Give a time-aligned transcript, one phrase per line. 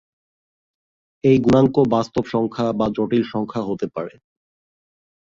[1.23, 4.13] এই গুণাঙ্ক বাস্তব সংখ্যা বা জটিল সংখ্যা হতে পারে।